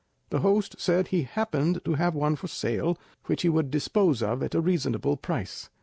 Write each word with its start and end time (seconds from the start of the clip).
The 0.31 0.39
host 0.39 0.77
said 0.79 1.09
he 1.09 1.21
happened 1.21 1.79
to 1.85 1.93
have 1.93 2.15
one 2.15 2.35
for 2.35 2.47
sale 2.47 2.97
which 3.27 3.43
he 3.43 3.49
would 3.49 3.69
dispose 3.69 4.23
of 4.23 4.41
at 4.41 4.55
a 4.55 4.59
reasonable 4.59 5.15
price. 5.15 5.69